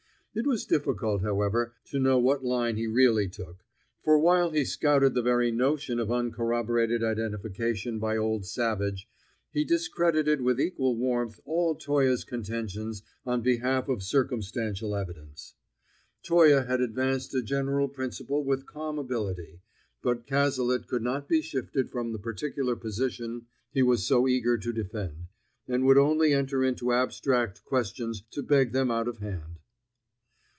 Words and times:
It 0.33 0.47
was 0.47 0.63
difficult, 0.65 1.23
however, 1.23 1.73
to 1.89 1.99
know 1.99 2.17
what 2.17 2.41
line 2.41 2.77
he 2.77 2.87
really 2.87 3.27
took; 3.27 3.65
for 4.01 4.17
while 4.17 4.51
he 4.51 4.63
scouted 4.63 5.13
the 5.13 5.21
very 5.21 5.51
notion 5.51 5.99
of 5.99 6.09
uncorroborated 6.09 7.03
identification 7.03 7.99
by 7.99 8.15
old 8.15 8.45
Savage, 8.45 9.09
he 9.51 9.65
discredited 9.65 10.39
with 10.39 10.57
equal 10.57 10.95
warmth 10.95 11.41
all 11.43 11.75
Toye's 11.75 12.23
contentions 12.23 13.03
on 13.25 13.41
behalf 13.41 13.89
of 13.89 14.01
circumstantial 14.03 14.95
evidence. 14.95 15.55
Toye 16.23 16.63
had 16.63 16.79
advanced 16.79 17.35
a 17.35 17.41
general 17.41 17.89
principle 17.89 18.41
with 18.45 18.65
calm 18.65 18.97
ability, 18.97 19.59
but 20.01 20.25
Cazalet 20.25 20.87
could 20.87 21.03
not 21.03 21.27
be 21.27 21.41
shifted 21.41 21.89
from 21.91 22.13
the 22.13 22.17
particular 22.19 22.77
position 22.77 23.47
he 23.73 23.83
was 23.83 24.07
so 24.07 24.25
eager 24.29 24.57
to 24.57 24.71
defend, 24.71 25.25
and 25.67 25.83
would 25.85 25.97
only 25.97 26.33
enter 26.33 26.63
into 26.63 26.93
abstract 26.93 27.65
questions 27.65 28.21
to 28.31 28.41
beg 28.41 28.71
them 28.71 28.89
out 28.89 29.09
of 29.09 29.17
hand. 29.17 29.57